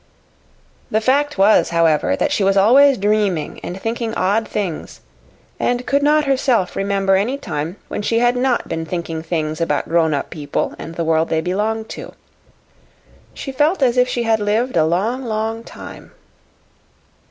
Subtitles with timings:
[0.89, 5.01] The fact was, however, that she was always dreaming and thinking odd things
[5.59, 9.87] and could not herself remember any time when she had not been thinking things about
[9.87, 12.13] grown up people and the world they belonged to.
[13.35, 16.11] She felt as if she had lived a long, long time.